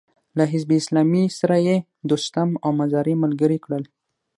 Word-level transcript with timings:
له 0.37 0.43
حزب 0.51 0.69
اسلامي 0.81 1.23
سره 1.39 1.57
يې 1.67 1.77
دوستم 2.09 2.49
او 2.63 2.69
مزاري 2.79 3.15
ملګري 3.23 3.57
کړل. 3.65 3.83